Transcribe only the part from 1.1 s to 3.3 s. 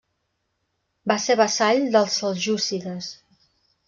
Va ser vassall dels seljúcides.